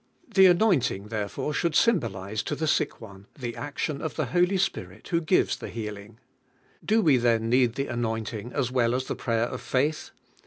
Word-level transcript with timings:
The 0.33 0.47
anointing 0.47 1.09
therefore 1.09 1.53
should 1.53 1.75
sym 1.75 1.99
bolise 1.99 2.09
in 2.41 2.57
I 2.57 2.61
lie 2.61 2.65
sick 2.65 2.93
"in 3.03 3.27
the 3.37 3.55
action 3.55 4.01
of 4.01 4.19
Ihe 4.19 4.29
noly 4.31 4.59
Spirit 4.59 5.09
who 5.09 5.21
gives 5.21 5.59
(he 5.59 5.67
healing. 5.67 6.17
Do 6.83 7.03
we 7.03 7.17
then 7.17 7.49
need 7.51 7.75
the 7.75 7.85
anointing 7.85 8.51
as 8.51 8.71
well 8.71 8.95
as 8.95 9.05
the 9.05 9.13
prayer 9.15 9.43
of 9.45 9.61
faith? 9.61 10.09